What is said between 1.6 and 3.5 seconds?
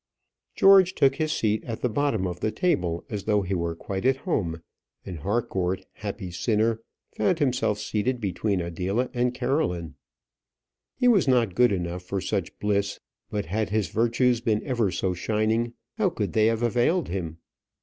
at the bottom of the table, as though